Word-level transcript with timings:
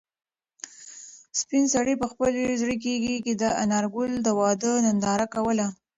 سپین 1.39 1.63
سرې 1.73 1.93
په 2.01 2.05
خپلې 2.11 2.43
زړې 2.61 2.75
کيږدۍ 2.83 3.17
کې 3.25 3.33
د 3.41 3.43
انارګل 3.63 4.11
د 4.21 4.27
واده 4.39 4.71
ننداره 4.85 5.27
کوله. 5.33 5.67